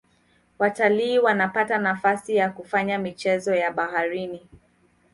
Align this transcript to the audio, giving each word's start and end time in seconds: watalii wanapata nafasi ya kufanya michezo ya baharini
watalii 0.59 1.19
wanapata 1.19 1.77
nafasi 1.77 2.35
ya 2.35 2.49
kufanya 2.49 2.97
michezo 2.97 3.55
ya 3.55 3.71
baharini 3.71 4.47